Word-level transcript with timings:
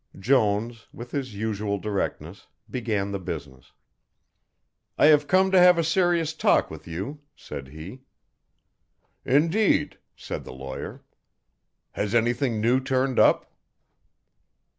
Jones, 0.17 0.87
with 0.91 1.11
his 1.11 1.35
usual 1.35 1.77
directness, 1.77 2.47
began 2.67 3.11
the 3.11 3.19
business. 3.19 3.71
"I 4.97 5.05
have 5.05 5.27
come 5.27 5.51
to 5.51 5.59
have 5.59 5.77
a 5.77 5.83
serious 5.83 6.33
talk 6.33 6.71
with 6.71 6.87
you," 6.87 7.19
said 7.35 7.67
he. 7.67 8.01
"Indeed," 9.25 9.99
said 10.15 10.43
the 10.43 10.53
lawyer, 10.53 11.03
"has 11.91 12.15
anything 12.15 12.59
new 12.59 12.79
turned 12.79 13.19
up?" 13.19 13.53